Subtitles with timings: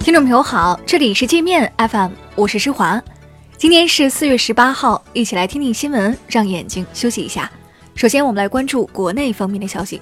[0.00, 3.00] 听众朋友好，这里是界面 FM，我是施华。
[3.58, 7.52] 今天是四月十八号，一起来听听新闻，让眼睛休息一下。
[7.94, 10.00] 首先，我们来关注国内方面的消息。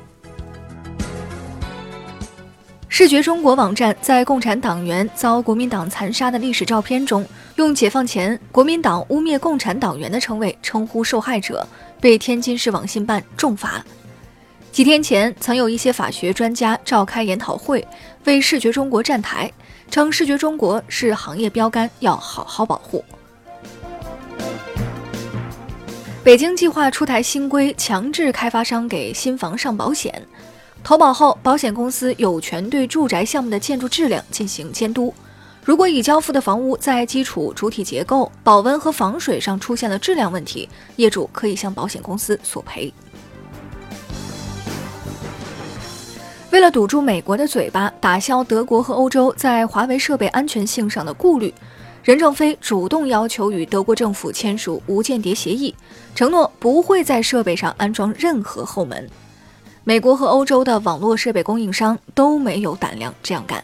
[2.89, 7.27] 视觉中国网站在共产党员遭国民党残杀的历史照片中，
[7.57, 11.67] 用解放前国民党污蔑共产党员的称谓称呼受害者，
[12.01, 13.85] 被天津市网信办重罚。
[14.79, 17.85] 几天前，曾有一些法学专家召开研讨会，
[18.27, 19.53] 为视觉中国站台，
[19.91, 23.05] 称视觉中国是行业标杆，要好好保护。
[26.23, 30.25] 北京计划出台新规，强制开发商给新房上保险。
[30.85, 35.13] 投保后，保险公司有权对住宅项目的建筑质量进行监督。
[35.65, 42.95] 如果已交付的房屋在基础主体结构、保温和防水上出现了质量问题，业主可以向保险公司索赔。
[46.51, 51.53] 为了堵住美国的嘴巴，打消德国和欧洲在华为设备安全性上的顾虑，
[52.03, 55.75] 任正非主动要求与德国政府签署无间谍协议，
[56.15, 59.07] 承诺不会在设备上安装任何后门。
[59.85, 63.63] 美国和欧洲的网络设备供应商都没有胆量这样干。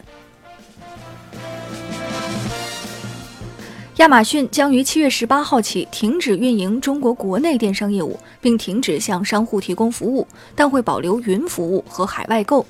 [3.97, 12.65] 亚马逊将于七月十八号起停止运营中国国内电商业务，并停止向商户提供服务，但会保留云服务和海外购。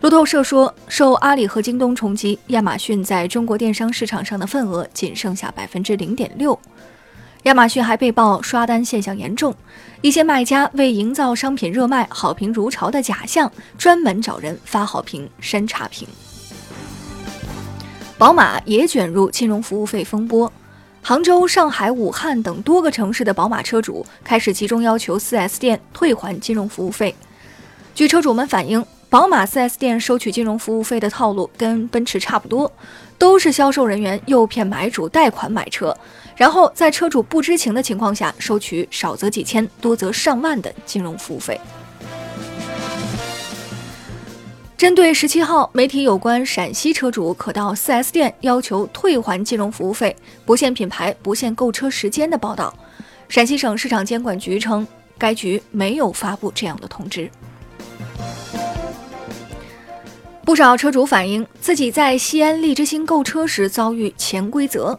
[0.00, 6.58] 路透社说，受阿里和京东冲击，亚马逊在中国电商市场上的份额仅剩下百分之零点六。
[7.42, 9.54] 亚马逊还被曝刷单现象严重，
[10.00, 16.08] 一些卖家为营造商品热卖、好评如潮的假象，专门找人发好评、删差评。
[18.16, 20.50] 宝马也卷入金融服务费风波，
[21.02, 27.14] 杭州、上海、武汉等多个城市的宝马车主开始集中要求 4S 店退还金融服务费。
[27.94, 32.70] 据车主们反映，宝马 4S 店收取金融服务费的套路跟奔驰差不多，
[33.18, 35.92] 都是销售人员诱骗买主贷款买车，
[36.36, 41.60] 然后在车主不知情的情况下收取少则几千、多则上万的金融服务费。
[44.76, 50.14] 针对十七号媒体有关陕西车主可到 4S 店要求退还金融服务费、
[50.46, 52.72] 不限品牌、不限购车时间的报道，
[53.28, 54.86] 陕西省市场监管局称，
[55.18, 57.28] 该局没有发布这样的通知。
[60.50, 64.98] 不少车主反映自己在西安利之星购车时遭遇潜规则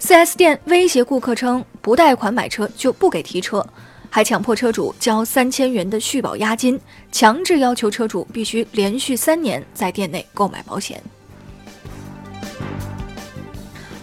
[0.00, 3.66] ，4S 店威胁顾客称不贷款买车就不给提车。
[4.08, 6.78] 还强迫车主交三千元的续保押金，
[7.10, 11.02] 强制要求车主必须连续三年在店内购买保险。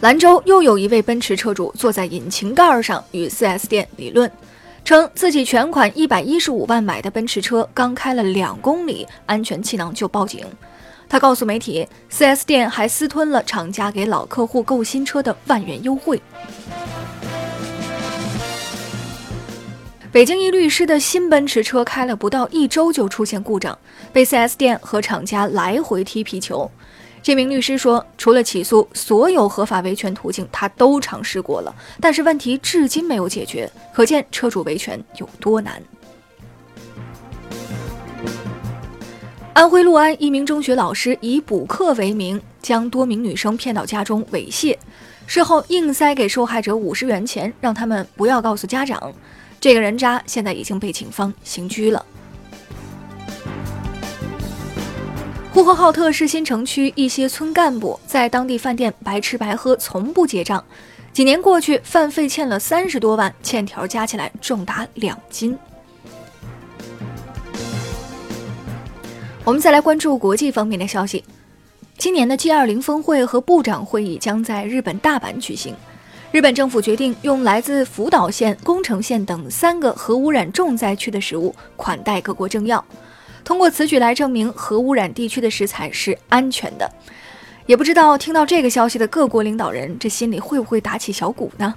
[0.02, 4.30] 兰州又有一位奔驰车主坐在引擎盖上与 4S 店理论，
[4.84, 10.46] 称自己全款一百一十五万买的奔驰车刚开了两公里，安全气囊就报警。
[11.14, 16.20] 他告诉媒体，4S 店还私吞了厂家给老客户购新车的万元优惠。
[20.12, 23.78] 北京一律师的新奔驰车开了不到一周就出现故障，
[24.12, 26.68] 被 4S 店和厂家来回踢皮球。
[27.22, 35.80] 这名律师说，除了起诉，所有合法维权途径他都尝试过了，但是问题至今没有解决，可见车主维权有多难。
[39.54, 44.76] 安徽六安一名中学老师以补课为名，将多名女生骗到家中猥亵，
[45.28, 49.14] 事后硬塞给受害者五十元钱，让他们不要告诉家长。
[49.62, 52.04] 这个人渣现在已经被警方刑拘了。
[55.52, 60.64] 呼和浩特市新城区一些村干部在当地饭店白吃白喝，从不结账。
[61.14, 65.56] 几年过去，饭费欠了三十多万，欠条加起来重达两斤。
[69.46, 71.22] 我们再来关注国际方面的消息。
[71.98, 75.76] 今年的 G20 峰会和部长会议将在日本大阪举行。
[76.32, 82.84] 日本政府决定用来自福岛县、宫城县等三个核污染重灾区的食物款待各国政要，
[83.44, 86.90] 通过此举来证明核污染地区的食材是安全的。
[87.66, 91.76] 也不知道听到这个消息的各国领导人，这心里会不会打起小鼓呢？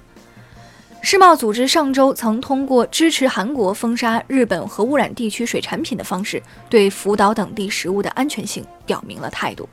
[1.09, 9.69] 世贸组织上周曾通过支持韩国封杀日本核污染地区水产品的方式，对福岛等地食物的安全性表明了态度。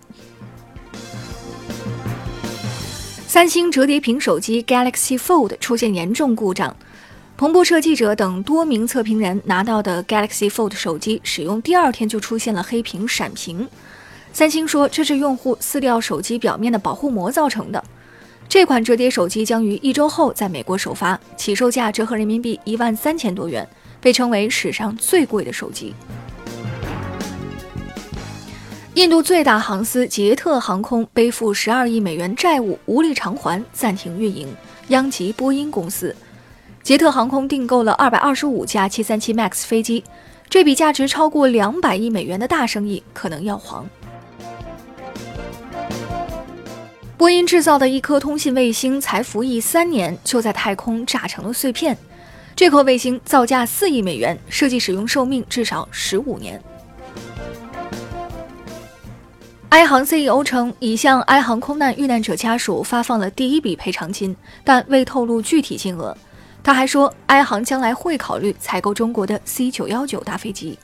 [3.27, 6.77] 三星折叠屏手机 Galaxy Fold 出现严重故障，
[7.37, 13.69] 彭博社记者等多名测评人拿到的 Galaxy Fold 手机使用第二天就出现了黑屏闪屏。
[14.33, 17.83] 三星说这是用户撕掉手机表面的保护膜造成的。
[18.49, 23.69] 这款折叠手机将于一周后在美国首发，起售价折合人民币一万三千多元，
[24.00, 25.93] 被称为史上最贵的手机。
[28.94, 34.47] 印度最大航司捷特航空背负十二亿美元债务，无力偿还，暂停运营，
[34.87, 36.14] 殃及波音公司。
[36.81, 40.05] 捷特航空订购了二百二十五架七三七 MAX 飞机，
[40.49, 43.85] 这笔价值超过两百亿美元的大生意可能要黄。
[47.16, 51.96] 波音制造的一颗通信卫星才服役三年，就在太空炸成了碎片。
[52.56, 56.61] 这颗卫星造价四亿美元，设计使用寿命至少十五年。
[59.70, 66.16] 埃航 CEO 称，已向埃航空难遇难者家属发放了第一笔赔偿金，但未透露具体金额。
[66.62, 70.78] 他还说，埃航将来会考虑采购中国的 C919 大飞机。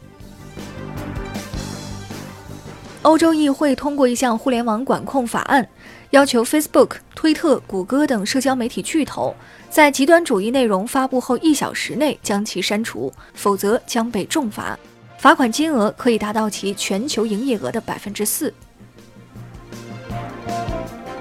[3.03, 5.67] 欧洲议会通过一项互联网管控法案，
[6.11, 9.33] 要求 Facebook、推特、谷歌等社交媒体巨头
[9.69, 14.77] 在极端主义内容发布后一小时内将其删除，否则将被重罚，
[15.19, 18.53] 罚款金额可以达到其全球营业额的百分之四。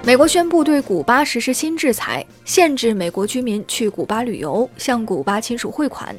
[0.03, 6.15] 美国宣布对古巴实施新制裁，限制美国居民去古巴旅游、向古巴亲属汇款。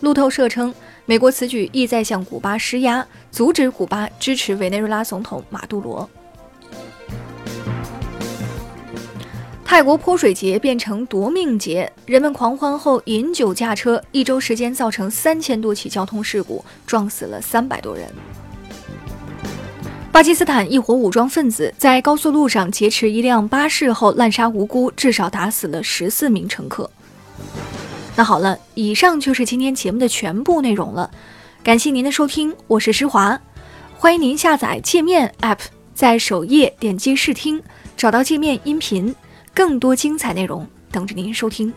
[0.00, 0.74] 路透社称，
[1.06, 6.06] 美国此举意在向古巴施压，阻止古巴支持委内瑞拉总统马杜罗。
[9.64, 18.06] 泰国泼水节变成夺命节，人们狂欢后饮酒驾车，一周时间造成三千多起交通事故，撞死了三百多人。
[20.12, 26.88] 巴基斯坦一伙武装分子在高速路上劫持一辆巴士后滥杀无辜，至少打死了十四名乘客。
[28.14, 31.10] 那好了，以上就是今天节目的全部内容了，
[31.64, 33.40] 感谢您的收听，我是施华，
[33.96, 35.58] 欢迎您下载界面 App，
[35.94, 37.60] 在首页点击试听，
[37.96, 39.12] 找到界面音频，
[39.54, 41.72] 更多精彩内容等着您收听。